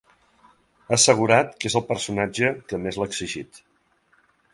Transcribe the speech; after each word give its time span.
Ha 0.85 0.93
assegurat 0.95 1.53
que 1.59 1.69
és 1.71 1.75
el 1.79 1.85
personatge 1.89 2.49
que 2.71 2.79
més 2.87 2.99
l’ha 3.01 3.09
exigit. 3.13 3.61